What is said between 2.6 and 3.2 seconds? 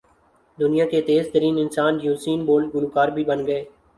گلو کار